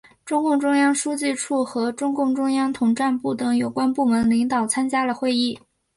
[0.25, 5.59] 中共中央书记处和中共中央统战部等有关部门领导参加了会议。